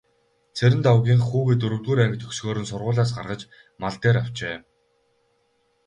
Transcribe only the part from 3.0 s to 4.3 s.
гаргаж мал дээр